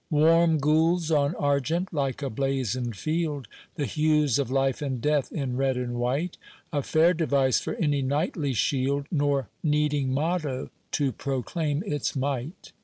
[0.09, 5.57] Warm gules on argent, like a blazoned field, The hues of life and death in
[5.57, 6.37] red and white—
[6.73, 12.71] A fair device for any knightly shield, Nor needing motto to proclaim its might.